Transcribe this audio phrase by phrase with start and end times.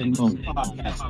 [0.00, 1.09] Podcast.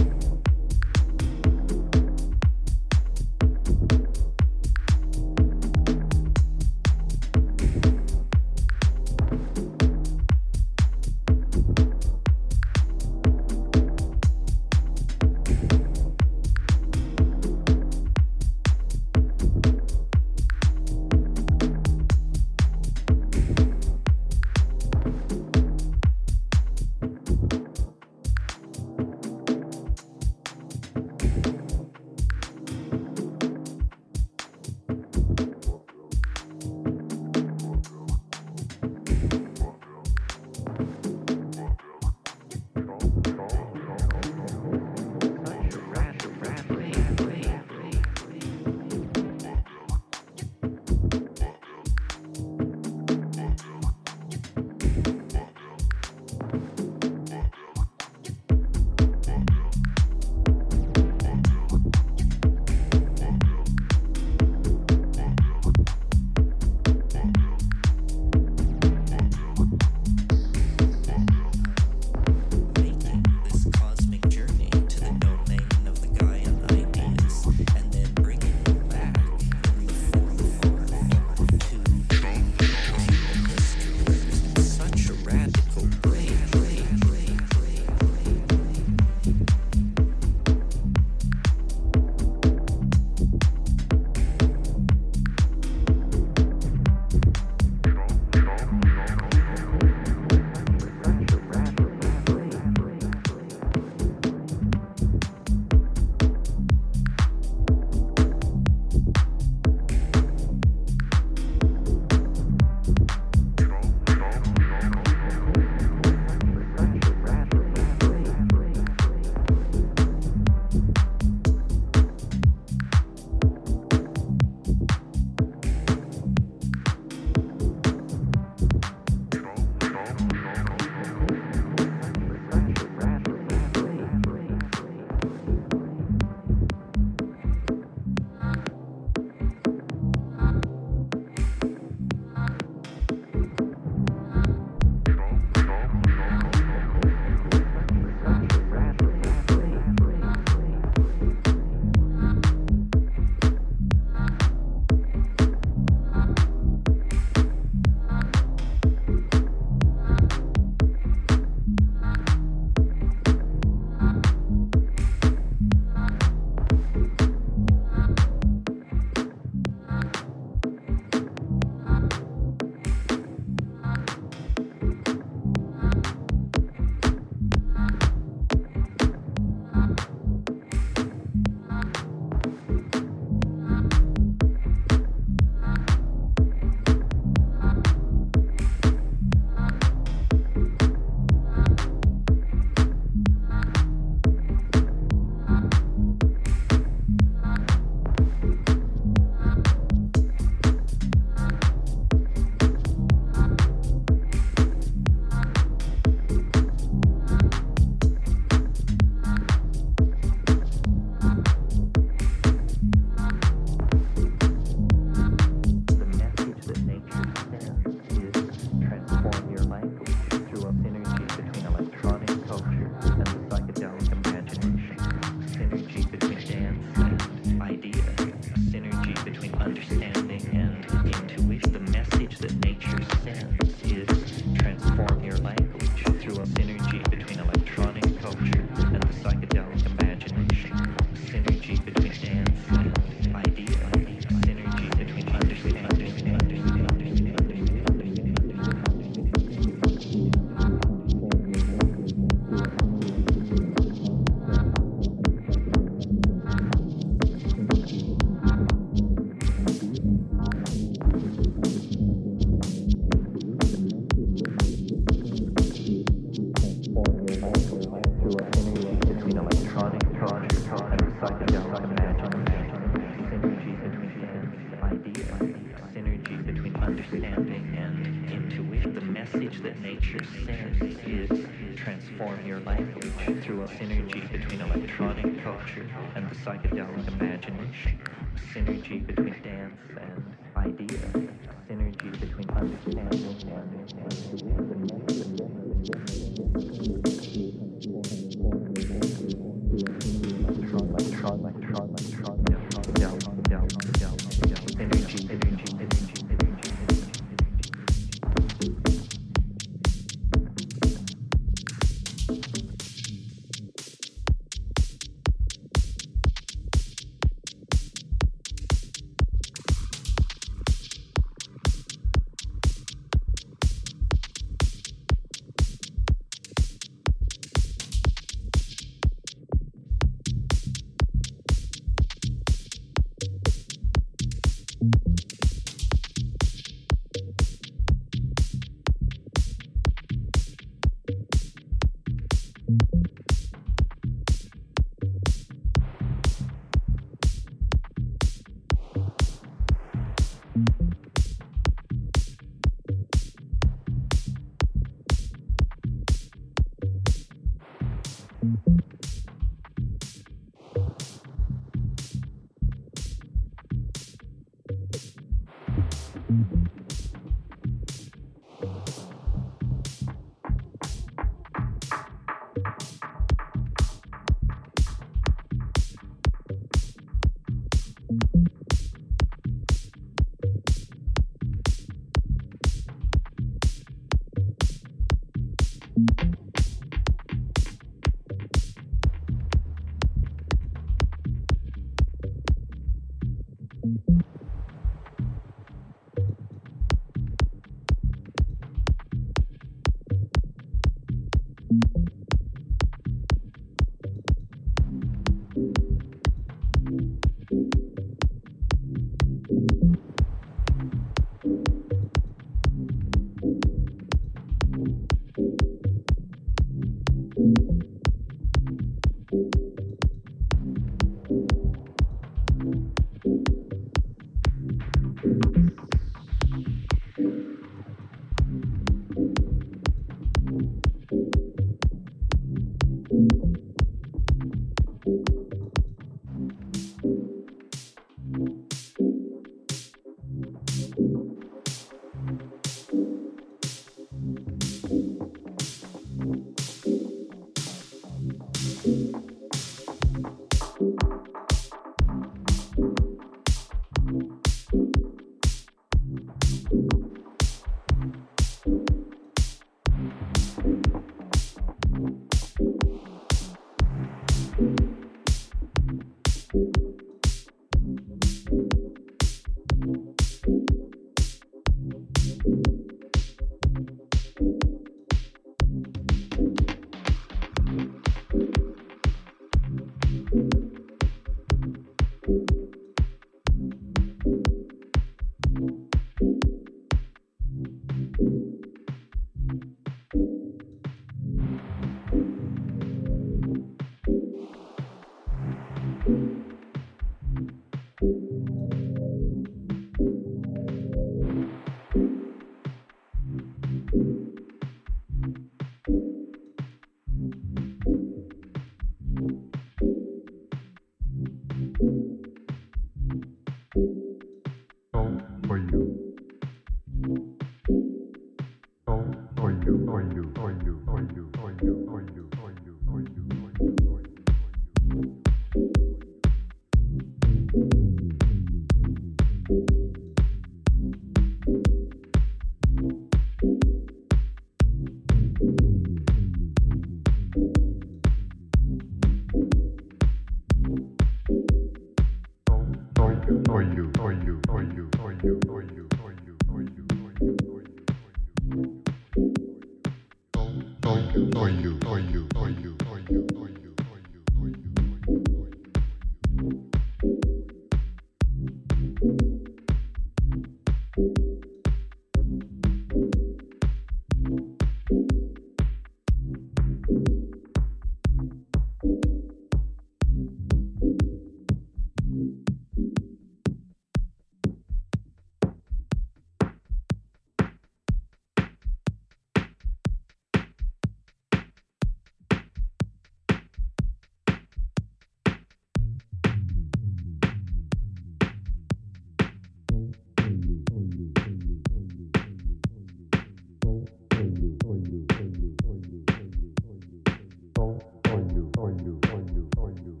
[598.81, 600.00] on you, on you, on you.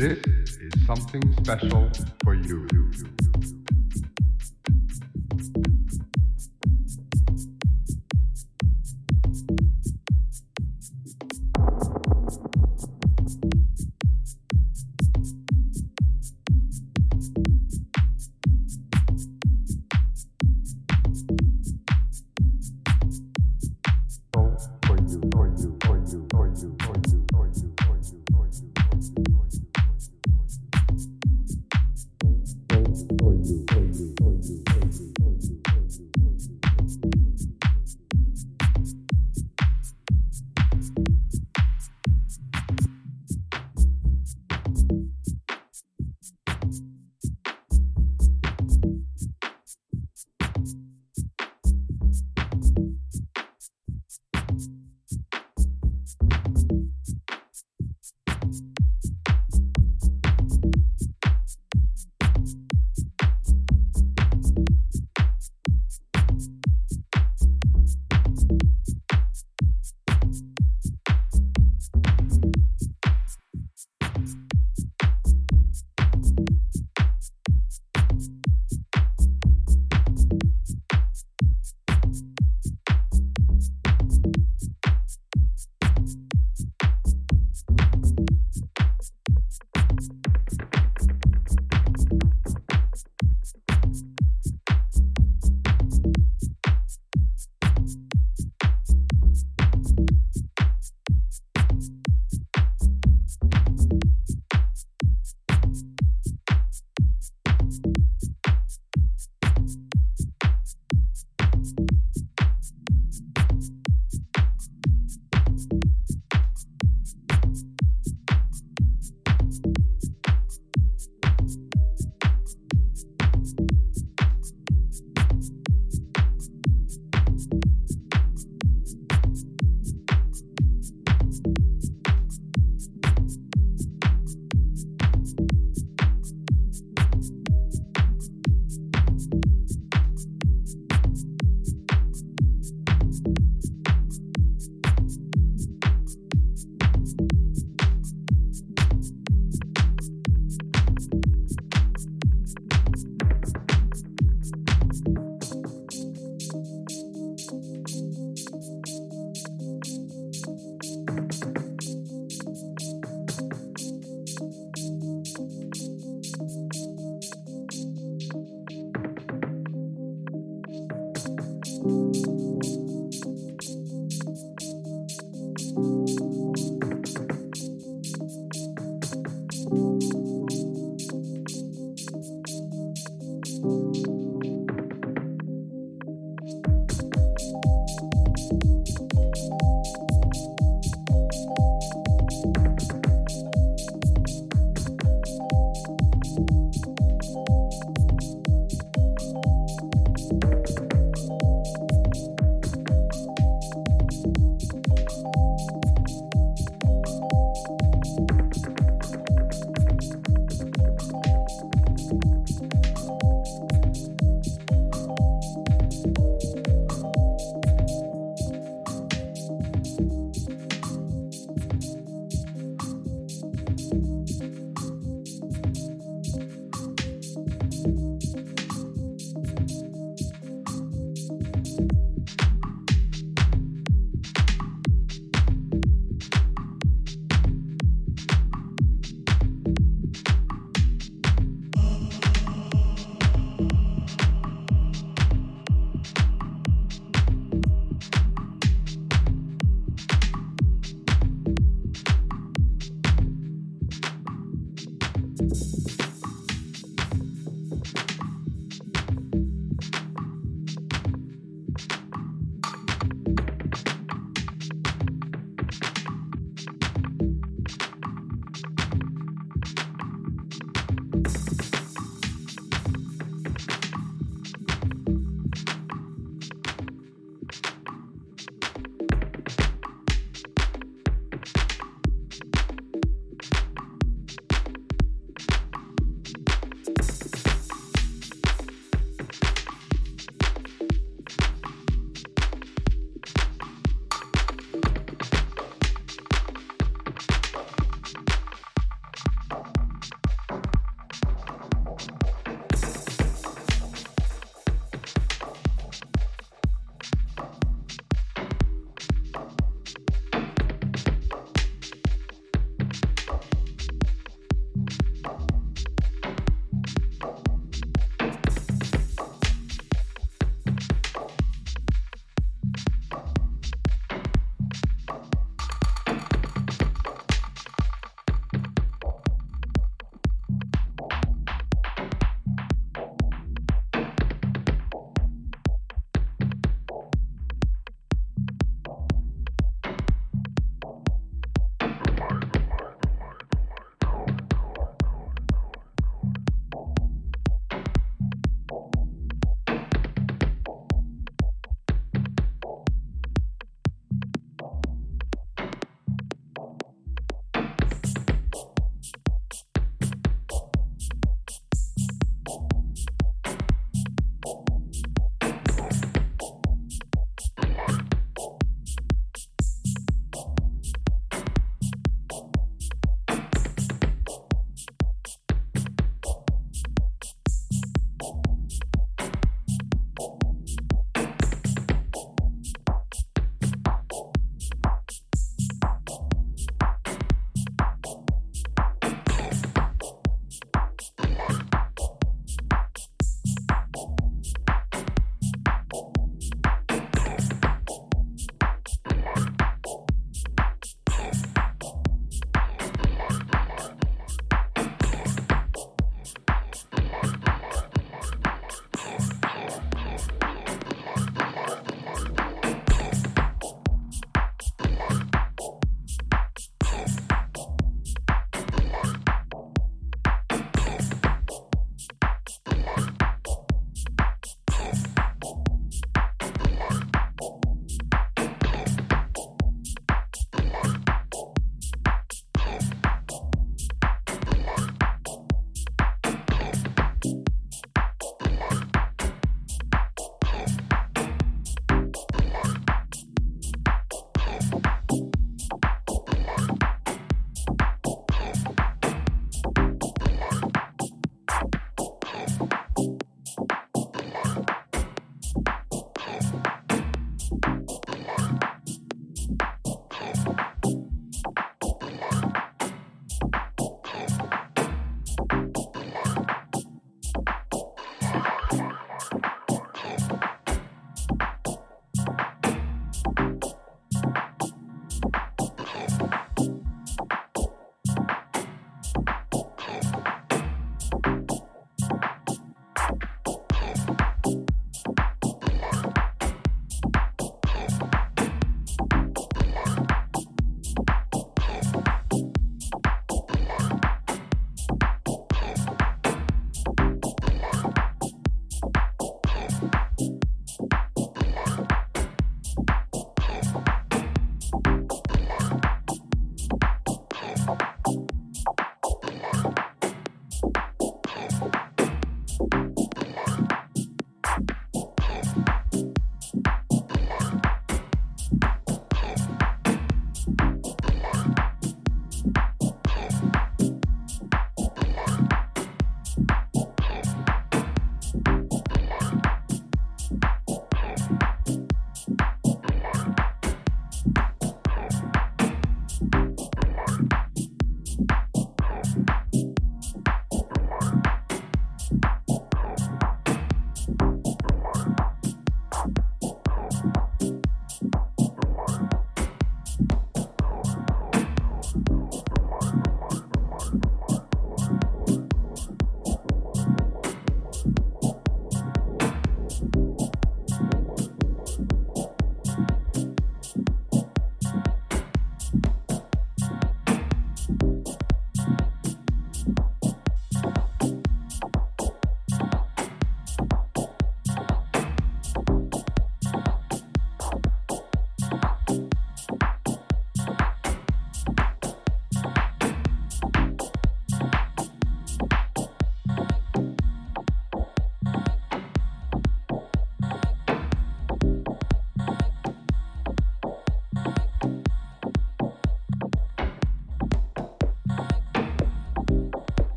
[0.00, 0.39] This
[0.96, 1.88] something special
[2.24, 2.66] for you.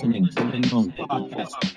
[0.00, 1.69] Listening to Lingong Podcast.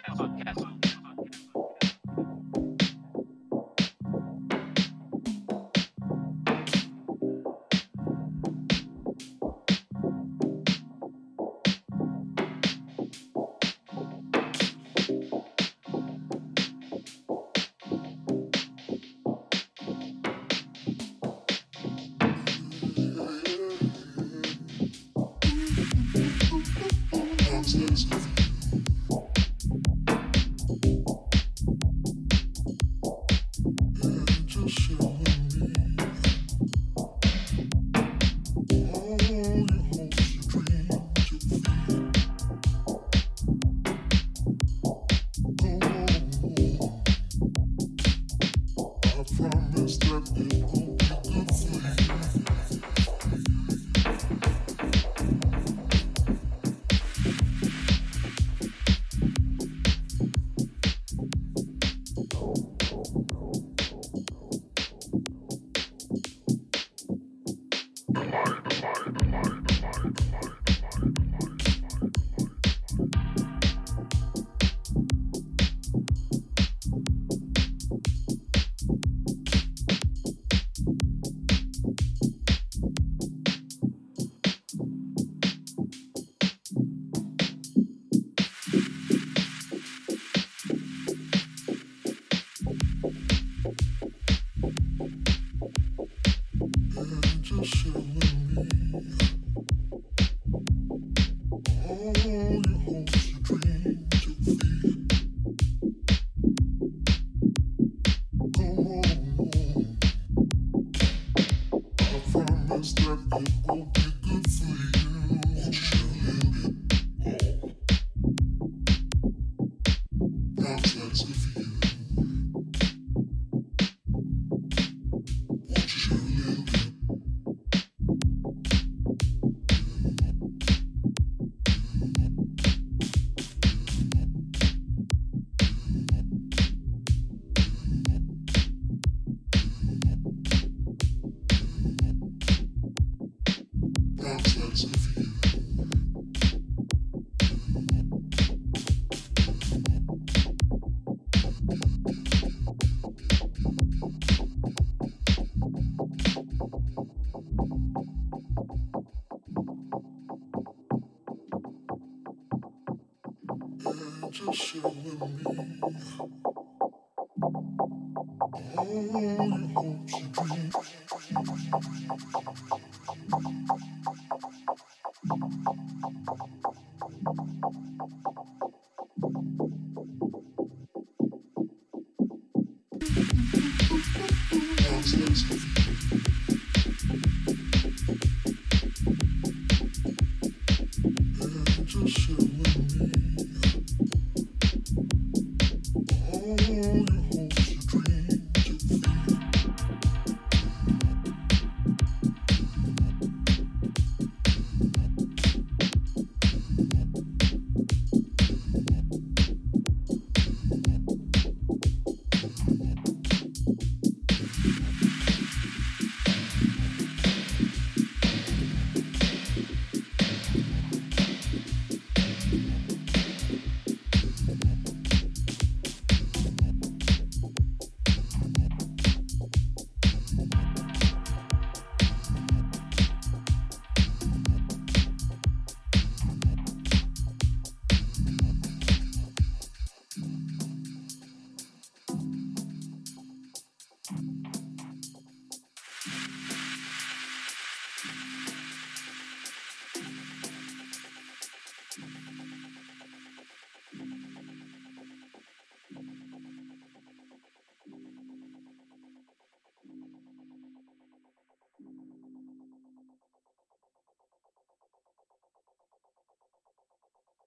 [144.73, 145.12] Johnson.